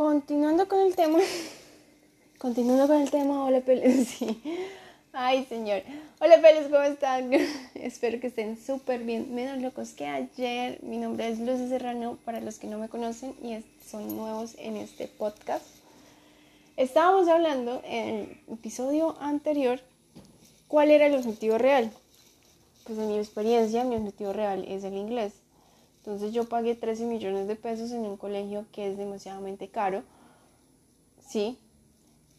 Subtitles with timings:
[0.00, 1.18] continuando con el tema,
[2.38, 4.42] continuando con el tema, hola Peles, sí.
[5.12, 5.82] Ay, señor.
[6.20, 7.30] Hola Peles, ¿cómo están?
[7.74, 10.82] Espero que estén súper bien, menos locos que ayer.
[10.82, 14.78] Mi nombre es Lucy Serrano, para los que no me conocen y son nuevos en
[14.78, 15.66] este podcast.
[16.78, 19.80] Estábamos hablando en el episodio anterior
[20.66, 21.92] cuál era el objetivo real.
[22.84, 25.34] Pues en mi experiencia, mi objetivo real es el inglés.
[26.00, 30.02] Entonces yo pagué 13 millones de pesos en un colegio que es demasiadamente caro,
[31.28, 31.58] sí,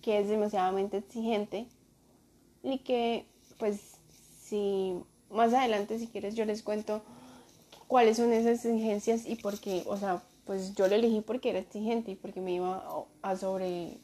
[0.02, 1.67] que es demasiadamente exigente
[2.63, 3.26] y que
[3.58, 3.80] pues
[4.41, 4.95] si
[5.30, 7.02] más adelante si quieres yo les cuento
[7.88, 11.59] cuáles son esas exigencias y por qué, o sea, pues yo lo elegí porque era
[11.59, 12.84] exigente y porque me iba
[13.22, 14.00] a sobre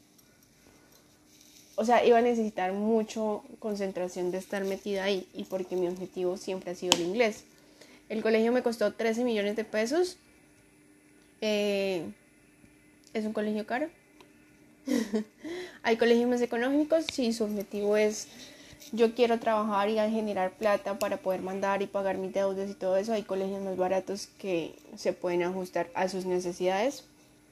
[1.78, 6.36] o sea, iba a necesitar mucho concentración de estar metida ahí y porque mi objetivo
[6.36, 7.44] siempre ha sido el inglés.
[8.08, 10.16] El colegio me costó 13 millones de pesos.
[11.40, 12.04] Eh,
[13.12, 13.88] es un colegio caro.
[15.82, 18.28] Hay colegios más económicos si su objetivo es
[18.92, 22.96] yo quiero trabajar y generar plata para poder mandar y pagar mis deudas y todo
[22.96, 23.12] eso.
[23.12, 27.04] Hay colegios más baratos que se pueden ajustar a sus necesidades.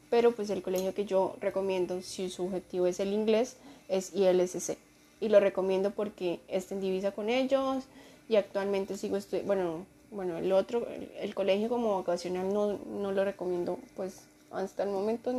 [0.08, 3.56] Pero pues el colegio que yo recomiendo si su objetivo es el inglés
[3.88, 4.78] es ILSC.
[5.20, 7.84] Y lo recomiendo porque está en divisa con ellos
[8.28, 10.86] y actualmente sigo estudiando, bueno, bueno, el otro,
[11.20, 15.32] el, colegio como vocacional no, no, lo recomiendo, pues hasta el momento.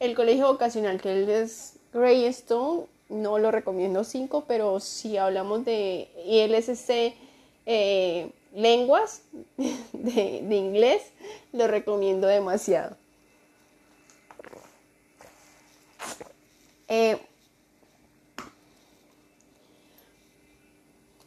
[0.00, 7.14] El colegio vocacional que es Greystone, no lo recomiendo 5, pero si hablamos de ILSC
[7.66, 9.22] eh, lenguas
[9.92, 11.02] de, de inglés,
[11.52, 12.96] lo recomiendo demasiado.
[16.88, 17.18] Eh,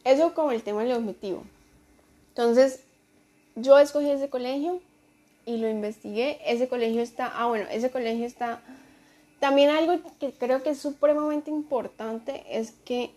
[0.04, 1.44] eso como el tema del objetivo.
[2.38, 2.84] Entonces,
[3.56, 4.80] yo escogí ese colegio
[5.44, 6.38] y lo investigué.
[6.46, 8.62] Ese colegio está, ah, bueno, ese colegio está...
[9.40, 13.10] También algo que creo que es supremamente importante es que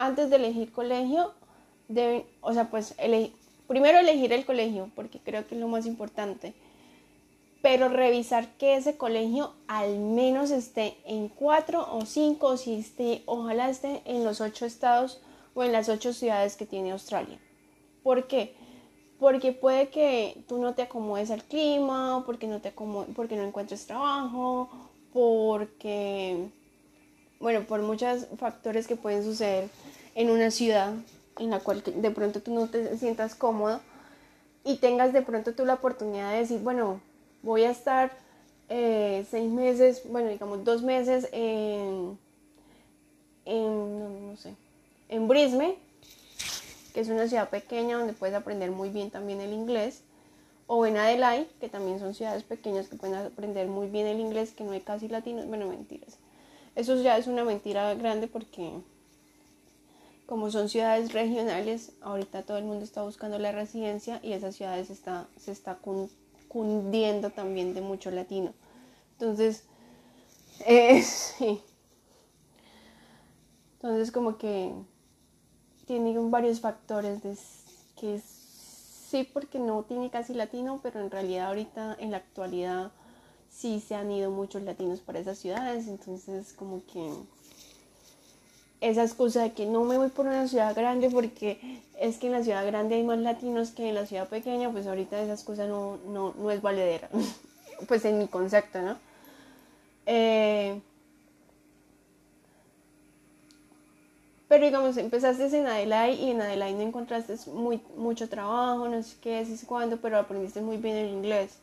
[0.00, 1.34] antes de elegir colegio,
[1.86, 2.96] deben, o sea, pues
[3.68, 6.52] primero elegir el colegio, porque creo que es lo más importante,
[7.62, 13.22] pero revisar que ese colegio al menos esté en cuatro o cinco, o si esté,
[13.26, 15.20] ojalá esté en los ocho estados
[15.54, 17.38] o en las ocho ciudades que tiene Australia.
[18.08, 18.54] ¿Por qué?
[19.20, 23.86] Porque puede que tú no te acomodes al clima, porque no, te porque no encuentres
[23.86, 24.70] trabajo,
[25.12, 26.48] porque,
[27.38, 29.68] bueno, por muchos factores que pueden suceder
[30.14, 30.94] en una ciudad
[31.38, 33.78] en la cual de pronto tú no te sientas cómodo
[34.64, 37.02] y tengas de pronto tú la oportunidad de decir, bueno,
[37.42, 38.10] voy a estar
[38.70, 42.18] eh, seis meses, bueno, digamos dos meses en,
[43.44, 44.54] en no sé,
[45.10, 45.87] en Brisbane
[46.98, 50.02] que es una ciudad pequeña donde puedes aprender muy bien también el inglés,
[50.66, 54.50] o en Adelaide, que también son ciudades pequeñas que pueden aprender muy bien el inglés,
[54.50, 56.18] que no hay casi latinos, bueno, mentiras.
[56.74, 58.72] Eso ya es una mentira grande porque
[60.26, 64.90] como son ciudades regionales, ahorita todo el mundo está buscando la residencia y esas ciudades
[64.90, 65.78] está, se está
[66.48, 68.54] cundiendo también de mucho latino.
[69.12, 69.62] Entonces,
[70.66, 71.62] eh, sí.
[73.74, 74.72] Entonces como que
[75.88, 77.34] tiene varios factores de
[77.98, 82.92] que sí porque no tiene casi latino, pero en realidad ahorita en la actualidad
[83.50, 87.10] sí se han ido muchos latinos para esas ciudades, entonces como que
[88.82, 92.34] esa excusa de que no me voy por una ciudad grande porque es que en
[92.34, 95.66] la ciudad grande hay más latinos que en la ciudad pequeña, pues ahorita esa excusa
[95.66, 97.08] no, no, no es valedera,
[97.88, 98.96] pues en mi concepto, ¿no?
[100.04, 100.80] Eh,
[104.48, 109.16] Pero digamos, empezaste en Adelaide y en Adelaide no encontraste muy, mucho trabajo, no sé
[109.20, 111.58] qué, es cuándo, pero aprendiste muy bien el inglés.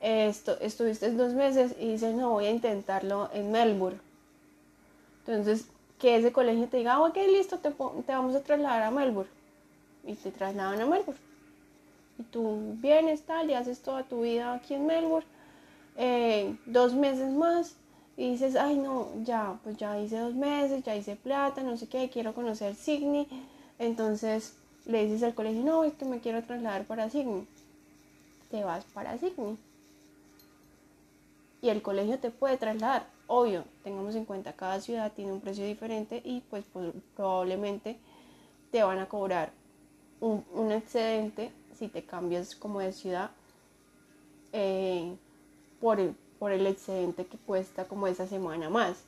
[0.00, 3.98] Esto, estuviste dos meses y dices, no, voy a intentarlo en Melbourne.
[5.26, 5.66] Entonces,
[5.98, 9.30] que ese colegio te diga, ah, ok, listo, te, te vamos a trasladar a Melbourne.
[10.04, 11.20] Y te trasladan a Melbourne.
[12.18, 15.26] Y tú vienes tal y haces toda tu vida aquí en Melbourne.
[15.96, 17.74] Eh, dos meses más
[18.18, 21.86] y dices, ay no, ya, pues ya hice dos meses, ya hice plata, no sé
[21.86, 23.28] qué, quiero conocer Sydney.
[23.78, 24.56] Entonces
[24.86, 27.46] le dices al colegio, no, es que me quiero trasladar para Sydney.
[28.50, 29.56] Te vas para Sydney.
[31.62, 33.06] Y el colegio te puede trasladar.
[33.28, 36.64] Obvio, tengamos en cuenta, cada ciudad tiene un precio diferente y pues,
[37.14, 37.98] probablemente
[38.72, 39.52] te van a cobrar
[40.20, 43.30] un, un, excedente si te cambias como de ciudad
[44.52, 45.14] eh,
[45.80, 48.98] por el por el excedente que cuesta como esa semana más.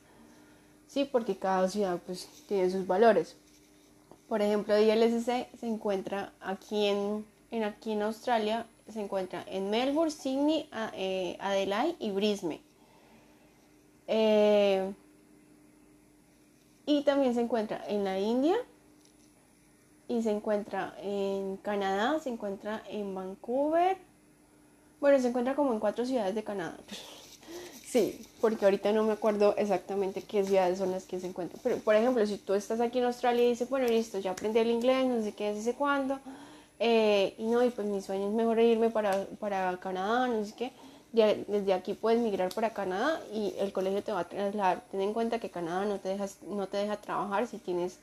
[0.86, 3.36] Sí, porque cada ciudad pues tiene sus valores.
[4.28, 10.10] Por ejemplo, ILSC se encuentra aquí en, en, aquí en Australia, se encuentra en Melbourne,
[10.10, 12.60] Sydney, eh, Adelaide y Brisbane.
[14.06, 14.92] Eh,
[16.86, 18.56] y también se encuentra en la India
[20.08, 23.96] y se encuentra en Canadá, se encuentra en Vancouver.
[25.00, 26.76] Bueno, se encuentra como en cuatro ciudades de Canadá.
[27.90, 31.60] Sí, porque ahorita no me acuerdo exactamente qué ciudades son las que se encuentran.
[31.60, 34.60] Pero, por ejemplo, si tú estás aquí en Australia y dices, bueno, listo, ya aprendí
[34.60, 36.20] el inglés, no sé qué, no sé cuándo,
[36.78, 40.54] eh, y no, y pues mi sueño es mejor irme para, para Canadá, no sé
[40.56, 40.72] qué,
[41.12, 44.84] desde aquí puedes migrar para Canadá y el colegio te va a trasladar.
[44.92, 47.98] Ten en cuenta que Canadá no te, dejas, no te deja trabajar si tienes,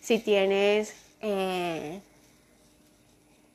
[0.00, 2.00] si tienes, eh,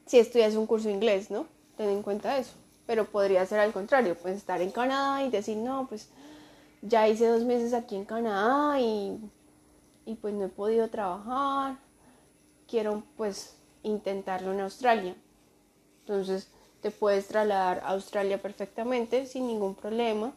[0.08, 1.48] si estudias un curso de inglés, ¿no?
[1.78, 5.58] Ten en cuenta eso pero podría ser al contrario, pues estar en Canadá y decir,
[5.58, 6.10] no, pues
[6.82, 9.18] ya hice dos meses aquí en Canadá y,
[10.06, 11.78] y pues no he podido trabajar,
[12.68, 15.16] quiero pues intentarlo en Australia.
[16.02, 16.50] Entonces
[16.82, 20.34] te puedes trasladar a Australia perfectamente sin ningún problema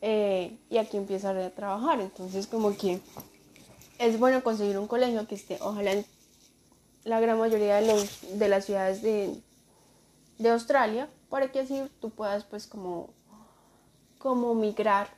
[0.00, 2.00] eh, y aquí empezar a trabajar.
[2.00, 3.00] Entonces como que
[3.98, 6.06] es bueno conseguir un colegio que esté, ojalá en
[7.02, 9.34] la gran mayoría de, los, de las ciudades de,
[10.38, 13.10] de Australia para que así tú puedas pues como,
[14.18, 15.08] como migrar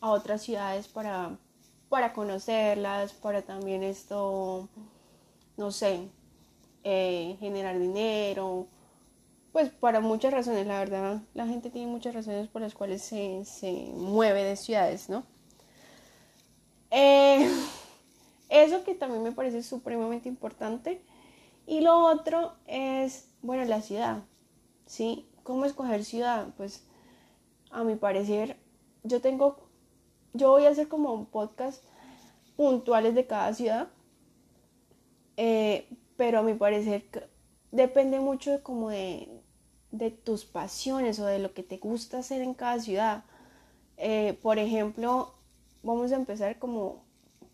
[0.00, 1.36] a otras ciudades para,
[1.88, 4.68] para conocerlas, para también esto,
[5.56, 6.08] no sé,
[6.84, 8.68] eh, generar dinero,
[9.56, 13.90] pues para muchas razones, la verdad, la gente tiene muchas razones por las cuales se,
[13.94, 15.24] mueve de ciudades, ¿no?
[16.90, 17.50] Eh,
[18.50, 21.00] eso que también me parece supremamente importante.
[21.66, 24.24] Y lo otro es, bueno, la ciudad,
[24.84, 25.26] ¿sí?
[25.46, 26.48] ¿Cómo escoger ciudad?
[26.56, 26.82] Pues
[27.70, 28.56] a mi parecer,
[29.04, 29.56] yo tengo,
[30.32, 31.84] yo voy a hacer como un podcast
[32.56, 33.86] puntuales de cada ciudad,
[35.36, 37.04] eh, pero a mi parecer
[37.70, 39.40] depende mucho como de,
[40.24, 43.22] tus pasiones o de lo que te gusta hacer en cada ciudad.
[43.98, 45.32] Eh, por ejemplo,
[45.84, 47.04] vamos a empezar como,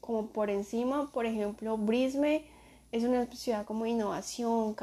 [0.01, 2.47] como por encima, por ejemplo, Brisbane
[2.91, 4.75] es una ciudad como innovación,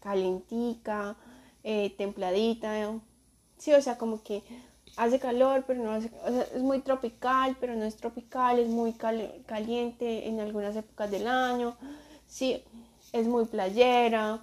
[0.00, 1.16] calentica,
[1.64, 3.00] eh, templadita,
[3.58, 4.42] sí, o sea, como que
[4.96, 8.68] hace calor, pero no hace, o sea, es muy tropical, pero no es tropical, es
[8.68, 11.76] muy caliente en algunas épocas del año,
[12.26, 12.62] sí,
[13.12, 14.42] es muy playera,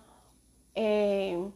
[0.75, 1.50] eh,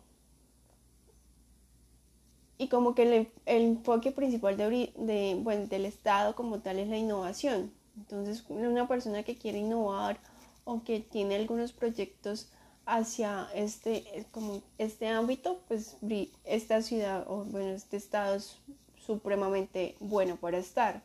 [2.57, 6.98] y como que el, enfoque principal de, de, bueno, del Estado como tal es la
[6.98, 7.71] innovación.
[7.98, 10.18] Entonces, una persona que quiere innovar
[10.63, 12.50] o que tiene algunos proyectos
[12.85, 15.97] hacia este, como este ámbito, pues
[16.44, 18.57] esta ciudad o bueno, este estado es
[19.06, 21.01] supremamente bueno para estar.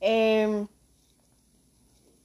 [0.00, 0.66] Em,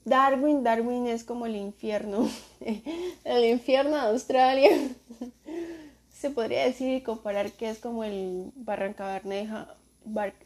[0.04, 2.28] Darwin, Darwin es como el infierno,
[3.24, 4.70] el infierno de Australia.
[6.10, 9.76] Se podría decir y comparar que es como el Barranca Berneja,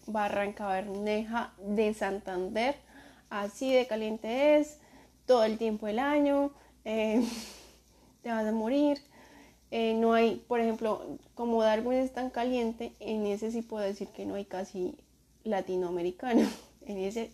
[0.07, 2.77] Barranca Berneja de Santander.
[3.31, 4.79] Así de caliente es
[5.25, 6.53] todo el tiempo del año.
[6.85, 7.25] Eh,
[8.23, 8.99] te vas a morir.
[9.71, 14.09] Eh, no hay, por ejemplo, como Darwin es tan caliente, en ese sí puedo decir
[14.09, 14.95] que no hay casi
[15.45, 16.49] latinoamericano.
[16.85, 17.31] En, ese,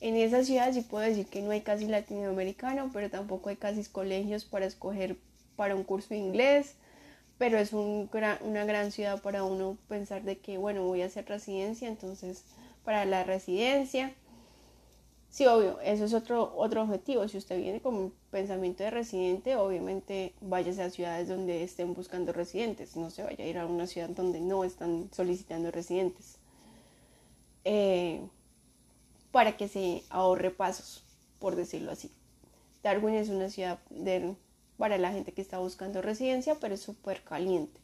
[0.00, 3.84] en esa ciudad sí puedo decir que no hay casi latinoamericano, pero tampoco hay casi
[3.84, 5.16] colegios para escoger
[5.56, 6.76] para un curso de inglés.
[7.38, 8.08] Pero es un
[8.42, 12.44] una gran ciudad para uno pensar de que, bueno, voy a hacer residencia, entonces
[12.84, 14.14] para la residencia
[15.34, 17.26] Sí, obvio, eso es otro, otro objetivo.
[17.26, 22.94] Si usted viene con pensamiento de residente, obviamente váyase a ciudades donde estén buscando residentes.
[22.94, 26.36] No se vaya a ir a una ciudad donde no están solicitando residentes.
[27.64, 28.20] Eh,
[29.32, 31.02] para que se ahorre pasos,
[31.40, 32.12] por decirlo así.
[32.84, 33.80] Darwin es una ciudad
[34.76, 37.80] para la gente que está buscando residencia, pero es súper caliente.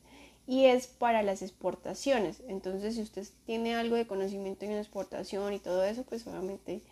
[0.46, 2.44] Y es para las exportaciones.
[2.46, 6.82] Entonces, si usted tiene algo de conocimiento en exportación y todo eso, pues obviamente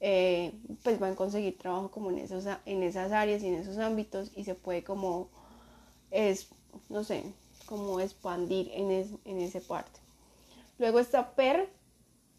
[0.00, 3.78] eh, pues van a conseguir trabajo como en, esos, en esas áreas y en esos
[3.78, 5.28] ámbitos y se puede como,
[6.10, 6.48] es,
[6.88, 7.24] no sé,
[7.66, 8.90] como expandir en,
[9.24, 10.00] en esa parte.
[10.78, 11.68] Luego está PER.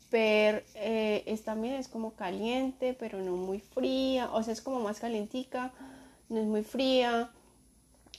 [0.10, 4.80] PER eh, es también es como caliente, pero no muy fría, o sea, es como
[4.80, 5.74] más calentica,
[6.30, 7.32] no es muy fría.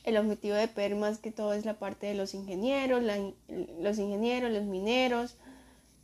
[0.05, 3.03] El objetivo de PER más que todo es la parte de los ingenieros,
[3.81, 5.37] los ingenieros, los mineros.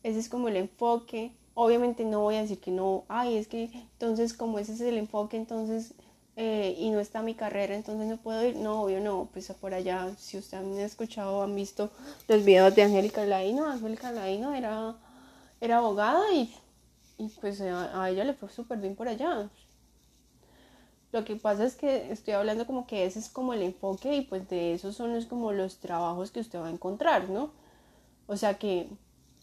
[0.03, 3.71] Ese es como el enfoque obviamente no voy a decir que no, ay, es que
[3.93, 5.95] entonces como ese es el enfoque, entonces,
[6.37, 9.73] eh, y no está mi carrera, entonces no puedo ir, no, obvio no, pues por
[9.73, 11.91] allá, si ustedes han escuchado, han visto
[12.29, 14.97] los videos de Angélica Laino, Angélica Laino era,
[15.61, 16.53] era abogada y,
[17.41, 19.49] pues a, ella le fue súper bien por allá.
[21.13, 24.23] Lo que pasa es que estoy hablando como que ese es como el enfoque y
[24.23, 27.53] pues de esos son los, como los trabajos que usted va a encontrar, ¿no?
[28.27, 28.89] O sea que,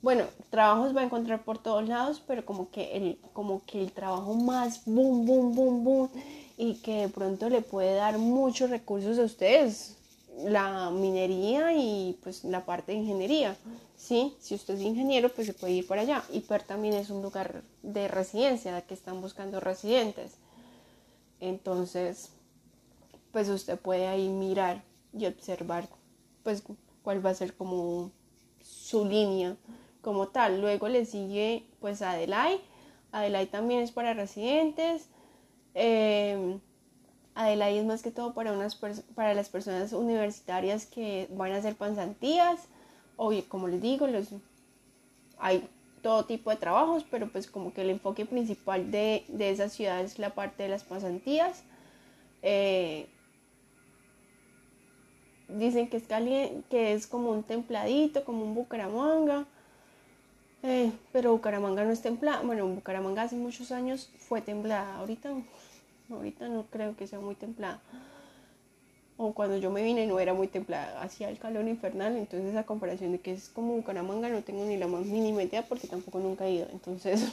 [0.02, 3.92] bueno, trabajos va a encontrar por todos lados, pero como que el, como que el
[3.92, 6.10] trabajo más boom, boom, boom, boom
[6.58, 9.98] y que de pronto le puede dar muchos recursos a ustedes,
[10.44, 13.56] la minería y pues la parte de ingeniería.
[13.96, 14.36] ¿sí?
[14.40, 16.24] Si usted es ingeniero, pues se puede ir para allá.
[16.32, 20.34] Y PER también es un lugar de residencia, que están buscando residentes.
[21.40, 22.30] Entonces,
[23.32, 25.88] pues usted puede ahí mirar y observar,
[26.44, 26.64] pues,
[27.04, 28.12] cuál va a ser como
[28.64, 29.56] su línea
[30.02, 30.62] como tal.
[30.62, 32.62] Luego le sigue, pues, Adelaide.
[33.12, 35.10] Adelaide también es para residentes.
[35.76, 36.60] Eh,
[37.36, 41.76] Adelaide es más que todo para, unas para las personas universitarias que van a hacer
[41.76, 42.68] pansantías
[43.24, 44.08] o como les digo,
[45.38, 45.68] hay
[46.02, 50.02] todo tipo de trabajos, pero pues como que el enfoque principal de, de esa ciudad
[50.02, 51.64] es la parte de las pasantías.
[52.42, 53.08] Eh,
[55.50, 59.46] dicen que es, caliente, que es como un templadito, como un Bucaramanga.
[60.64, 62.42] Eh, pero Bucaramanga no es templada.
[62.44, 64.98] Bueno, Bucaramanga hace muchos años fue templada.
[64.98, 65.32] Ahorita,
[66.12, 67.82] ahorita no creo que sea muy templada
[69.24, 72.64] o cuando yo me vine no era muy templada, hacía el calor infernal, entonces esa
[72.64, 76.20] comparación de que es como Bucaramanga no tengo ni la más mínima idea porque tampoco
[76.20, 77.28] nunca he ido, entonces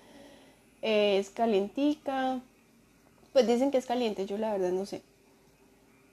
[0.82, 2.40] es calientica,
[3.34, 5.02] pues dicen que es caliente, yo la verdad no sé.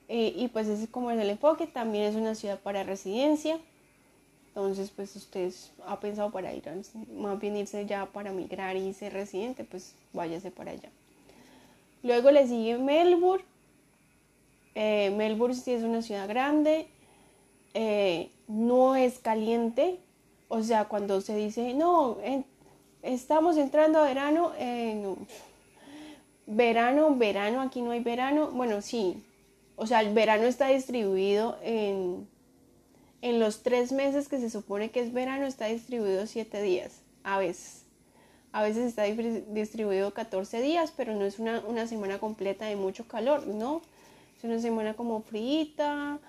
[0.09, 3.59] Eh, y pues ese es como el enfoque, también es una ciudad para residencia,
[4.57, 5.53] entonces pues usted
[5.85, 6.63] ha pensado para ir,
[7.15, 10.89] más bien irse ya para migrar y ser residente, pues váyase para allá.
[12.01, 13.45] Luego le sigue Melbourne,
[14.73, 16.87] eh, Melbourne sí es una ciudad grande,
[17.75, 19.99] eh, no es caliente,
[20.47, 22.17] o sea, cuando se dice, no,
[23.03, 25.13] estamos entrando a verano, eh,
[26.47, 29.23] verano, verano, aquí no hay verano, bueno, sí,
[29.75, 32.27] o sea, el verano está distribuido en,
[33.21, 37.37] en los tres meses que se supone que es verano, está distribuido siete días, a
[37.39, 37.83] veces.
[38.53, 43.07] A veces está distribuido 14 días, pero no es una, una semana completa de mucho
[43.07, 43.81] calor, ¿no?
[44.37, 46.19] es una semana como frita,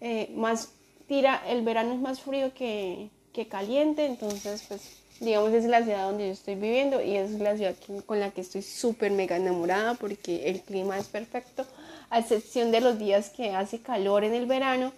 [0.00, 0.70] eh, más
[1.08, 3.10] tira, el verano es más frío que,
[3.50, 7.74] caliente, entonces pues digamos es la ciudad donde yo estoy viviendo y es la ciudad
[8.06, 11.66] con la que estoy súper mega enamorada porque el clima es perfecto,
[12.08, 14.90] a excepción de los días que hace calor en el verano,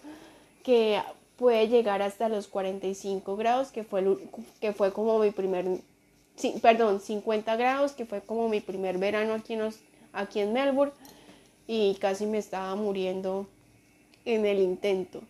[0.63, 1.01] que
[1.39, 4.05] puede llegar hasta los 45 grados, que fue,
[4.61, 5.65] que fue como mi primer,
[6.61, 9.73] perdón, 50 grados, que fue como mi primer verano aquí en,
[10.13, 10.93] aquí en Melbourne
[11.69, 13.47] y casi me estaba muriendo
[14.25, 15.23] en el intento.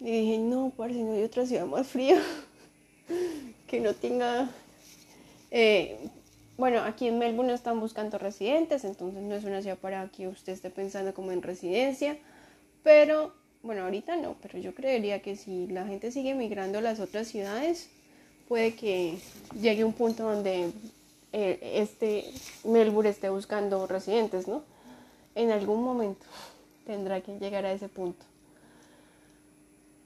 [0.00, 2.20] Y dije, no, si no hay otra ciudad más fría
[3.68, 4.50] que no tenga...
[5.52, 5.98] Eh,
[6.58, 10.52] bueno, aquí en Melbourne están buscando residentes, entonces no es una ciudad para que usted
[10.54, 12.18] esté pensando como en residencia,
[12.82, 13.32] pero
[13.66, 17.28] bueno, ahorita no, pero yo creería que si la gente sigue migrando a las otras
[17.28, 17.90] ciudades,
[18.48, 19.18] puede que
[19.60, 20.70] llegue un punto donde
[21.32, 22.24] eh, este
[22.64, 24.62] Melbourne esté buscando residentes, ¿no?
[25.36, 26.26] en algún momento
[26.84, 28.24] tendrá que llegar a ese punto.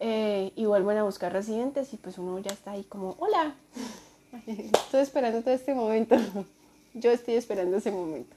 [0.01, 3.55] Eh, y vuelven a buscar residentes y pues uno ya está ahí como, hola,
[4.47, 6.17] estoy esperando todo este momento.
[6.95, 8.35] Yo estoy esperando ese momento.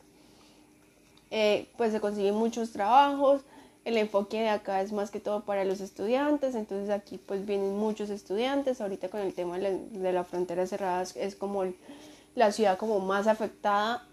[1.31, 3.41] Eh, pues se consiguen muchos trabajos,
[3.85, 7.75] el enfoque de acá es más que todo para los estudiantes, entonces aquí pues vienen
[7.77, 11.65] muchos estudiantes, ahorita con el tema de la, de la frontera cerrada es como
[12.35, 14.07] la ciudad como más afectada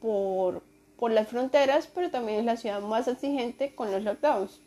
[0.00, 0.62] por,
[1.10, 4.60] las fronteras, pero también es la ciudad más exigente con los lockdowns.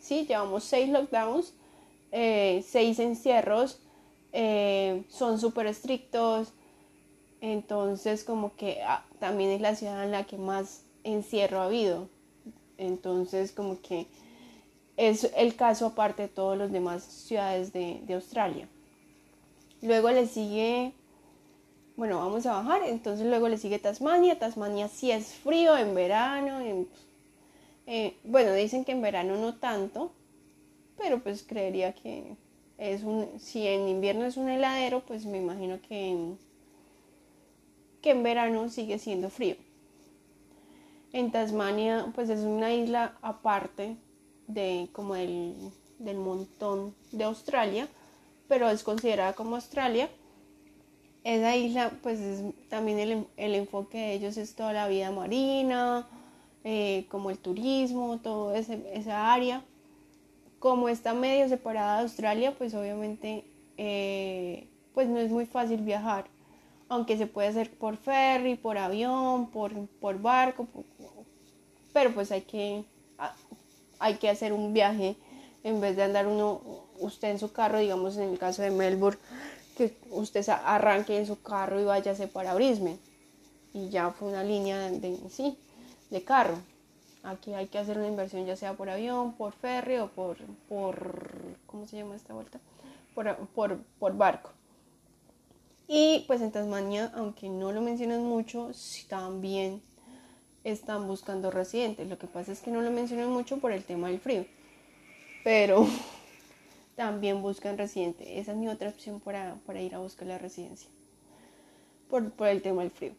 [0.00, 0.26] ¿sí?
[0.26, 1.52] Llevamos seis lockdowns,
[2.12, 3.78] eh, seis encierros,
[4.32, 6.54] eh, son súper estrictos,
[7.42, 12.08] entonces como que ah, también es la ciudad en la que más encierro ha habido.
[12.86, 14.06] Entonces como que
[14.96, 18.68] es el caso aparte de todas las demás ciudades de, Australia.
[19.80, 20.92] Luego le sigue
[21.94, 26.60] bueno, vamos a bajar, entonces luego le sigue Tasmania, Tasmania sí es frío en verano,
[27.86, 30.10] eh, bueno, dicen que en verano no tanto,
[30.96, 32.36] pero pues creería que
[32.78, 36.34] es un, si en invierno es un heladero, pues me imagino que
[38.02, 39.54] que en verano sigue siendo frío.
[41.12, 43.96] En Tasmania, pues es una isla aparte
[44.46, 45.54] de como del,
[45.98, 47.88] del montón de Australia,
[48.48, 50.08] pero es considerada como Australia
[51.24, 52.18] esa isla, pues
[52.68, 56.06] también el, enfoque de ellos es toda la vida marina,
[56.64, 59.62] eh, como el turismo, toda esa área.
[60.58, 63.44] Como está medio separada de Australia, pues obviamente
[63.76, 66.26] eh, pues no es muy fácil viajar,
[66.92, 70.68] aunque se puede hacer por ferry, por avión, por, por barco,
[71.94, 72.84] pero pues hay que,
[73.98, 75.16] hay que hacer un viaje
[75.64, 76.60] en vez de andar uno,
[76.98, 79.18] usted en su carro, digamos en el caso de Melbourne,
[79.74, 82.98] que usted arranque en su carro y váyase para Brisbane.
[83.72, 85.56] Y ya fue una línea de, sí,
[86.10, 86.58] de carro.
[87.22, 90.36] Aquí hay que hacer una inversión ya sea por avión, por ferry o por,
[90.68, 92.60] por ¿cómo se llama esta vuelta?
[93.14, 94.50] Por, por, por barco.
[95.88, 98.70] Y pues en Tasmania, aunque no lo mencionan mucho,
[99.08, 99.82] también
[100.64, 102.08] están buscando residentes.
[102.08, 104.46] Lo que pasa es que no lo mencionan mucho por el tema del frío.
[105.44, 105.86] Pero
[106.96, 108.26] también buscan residentes.
[108.30, 110.88] Esa es mi otra opción para, ir a buscar la residencia.
[112.08, 113.12] Por, el tema del frío.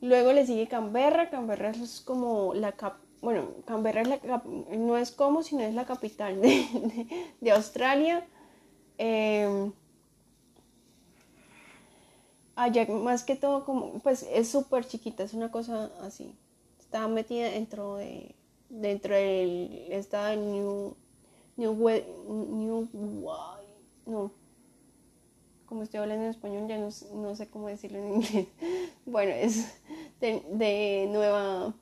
[0.00, 1.28] Luego le sigue Canberra.
[1.28, 5.84] Canberra es como la cap bueno, Canberra es la no es como, sino es la
[5.84, 8.26] capital de, Australia.
[8.96, 9.72] Em,
[12.56, 16.34] allá más que todo como, pues es súper chiquita, es una cosa así.
[16.78, 18.34] Está metida dentro de,
[18.68, 20.96] dentro del estado de New,
[21.56, 21.74] New,
[22.28, 22.88] New,
[24.06, 24.32] no,
[25.70, 28.48] como estoy hablando en español ya no, sé cómo decirlo en inglés.
[29.06, 29.72] Bueno, es
[30.20, 31.74] de, Nueva,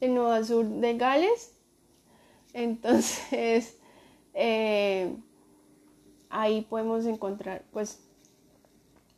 [0.00, 1.54] de Nueva Sur de Gales.
[2.54, 3.78] Entonces,
[4.34, 5.14] eh,
[6.30, 8.00] ahí podemos encontrar, pues,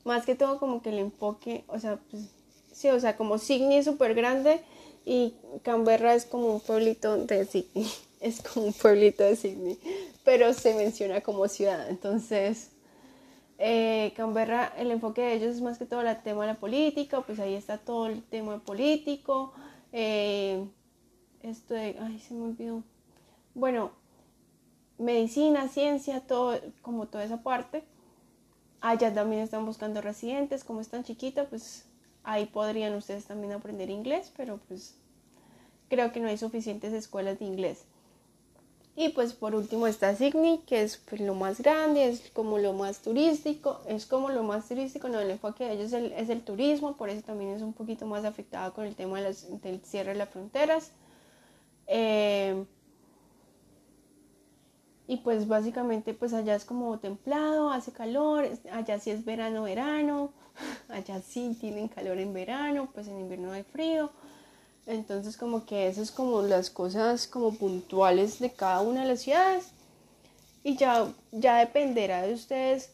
[0.07, 2.31] más que todo como que el enfoque, o sea, pues,
[2.73, 4.63] sí, o sea, como Sydney es súper grande
[5.05, 9.79] y Canberra es como un pueblito de Sydney, es como un pueblito de Sydney,
[10.25, 12.71] pero se menciona como ciudad, entonces...
[13.59, 17.23] Eh, Canberra, el enfoque de ellos es más que todo el tema de la política,
[17.23, 19.55] pues ahí está todo el tema político.
[19.93, 20.63] Eh,
[21.41, 22.83] esto de, ay, se me olvidó.
[23.55, 23.93] Bueno,
[24.99, 27.83] medicina, ciencia, todo, como toda esa parte.
[28.81, 31.85] Allá también están buscando residentes, como es tan chiquita, pues
[32.25, 34.95] ahí podrían ustedes también aprender inglés, pero pues
[35.89, 37.85] creo que no hay suficientes escuelas de inglés.
[38.99, 42.73] Y pues por último está Sydney, que es pues, lo más grande, es como lo
[42.73, 46.97] más turístico, es como lo más turístico, no, el enfoque de ellos es el, turismo,
[46.97, 50.31] por eso también es un poquito más afectado con el tema del cierre de las
[50.31, 50.93] fronteras.
[51.87, 52.65] Eh,
[55.09, 60.33] y pues básicamente pues allá es como templado, hace calor, allá sí es verano, verano,
[60.89, 64.11] allá sí tienen calor en verano, pues en invierno hay frío.
[64.87, 69.21] Entonces como que esas es como las cosas como puntuales de cada una de las
[69.21, 69.73] ciudades.
[70.63, 72.93] Y ya, ya dependerá de ustedes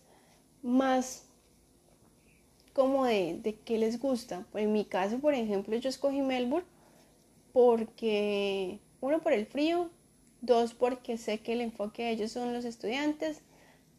[0.63, 1.25] más
[2.75, 4.47] como de, de qué les gusta.
[4.55, 6.67] En mi caso, por ejemplo, yo escogí Melbourne
[7.53, 9.91] porque, uno, por el frío,
[10.43, 13.41] Dos, porque sé que el enfoque de ellos son los estudiantes.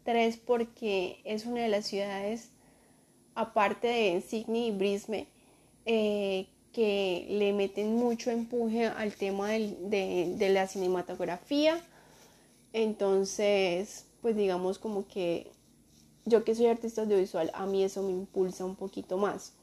[0.04, 2.50] Tres, porque es una de las ciudades,
[3.34, 5.28] aparte de Sydney y Brisbane,
[5.86, 11.82] eh, que le meten mucho empuje al tema de, de la cinematografía.
[12.74, 15.50] Entonces, pues digamos como que
[16.26, 19.54] yo que soy artista audiovisual, a mí eso me impulsa un poquito más.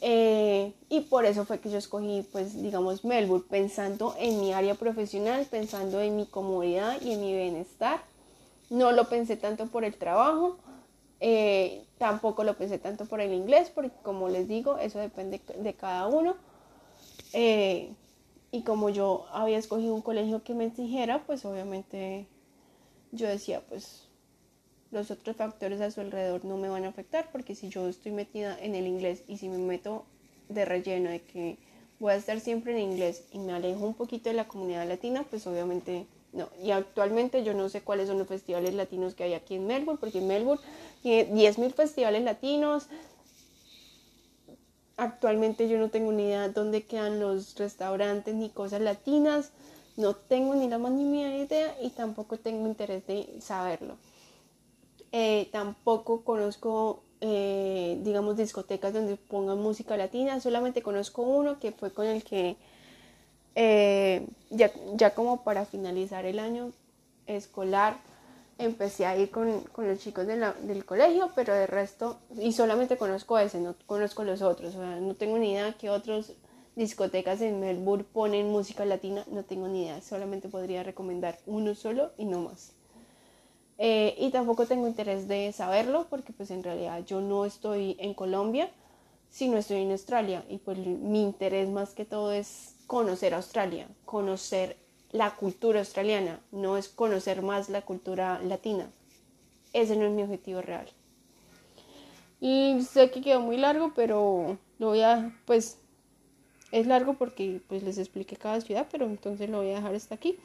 [0.00, 4.74] Eh, y por eso fue que yo escogí, pues, digamos, Melbourne, pensando en mi área
[4.74, 8.00] profesional, pensando en mi comodidad y en mi bienestar.
[8.70, 10.58] No lo pensé tanto por el trabajo,
[11.20, 15.74] eh, tampoco lo pensé tanto por el inglés, porque como les digo, eso depende de
[15.74, 16.36] cada uno.
[17.32, 17.92] Eh,
[18.50, 22.28] y como yo había escogido un colegio que me exigiera, pues obviamente
[23.12, 24.07] yo decía, pues
[24.90, 28.12] los otros factores a su alrededor no me van a afectar porque si yo estoy
[28.12, 30.04] metida en el inglés y si me meto
[30.48, 31.58] de relleno de que
[32.00, 35.24] voy a estar siempre en inglés y me alejo un poquito de la comunidad latina,
[35.28, 36.48] pues obviamente no.
[36.62, 39.98] Y actualmente yo no sé cuáles son los festivales latinos que hay aquí en Melbourne,
[40.00, 40.62] porque Melbourne
[41.02, 42.86] tiene 10.000 festivales latinos.
[44.96, 49.52] Actualmente yo no tengo ni idea dónde quedan los restaurantes ni cosas latinas.
[49.96, 53.96] No tengo ni la más ni idea y tampoco tengo interés de saberlo.
[55.12, 60.40] Eh, tampoco conozco, eh, digamos, discotecas donde pongan música latina.
[60.40, 62.56] Solamente conozco uno que fue con el que,
[63.54, 66.72] eh, ya, ya, como para finalizar el año
[67.26, 67.96] escolar,
[68.58, 72.96] empecé a ir con, con los chicos de del colegio, pero de resto, y solamente
[72.96, 74.74] conozco ese, no conozco los otros.
[74.74, 76.32] O sea, no tengo ni idea que otros
[76.76, 80.00] discotecas en Melbourne ponen música latina, no tengo ni idea.
[80.02, 82.77] Solamente podría recomendar uno solo y no más.
[83.78, 88.12] Eh, y tampoco tengo interés de saberlo porque pues en realidad yo no estoy en
[88.12, 88.70] Colombia,
[89.30, 94.76] sino estoy en Australia y pues mi interés más que todo es conocer Australia, conocer
[95.12, 98.90] la cultura australiana, no es conocer más la cultura latina.
[99.72, 100.88] Ese no es mi objetivo real.
[102.40, 105.78] Sé que quedó muy largo, pero lo voy a, pues,
[106.72, 110.14] es largo porque pues les expliqué cada ciudad, pero entonces lo voy a dejar hasta
[110.14, 110.36] aquí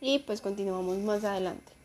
[0.00, 1.77] y pues continuamos más adelante.